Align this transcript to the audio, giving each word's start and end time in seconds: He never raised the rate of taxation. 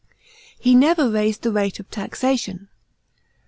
He 0.59 0.73
never 0.73 1.07
raised 1.11 1.43
the 1.43 1.51
rate 1.51 1.79
of 1.79 1.87
taxation. 1.91 2.69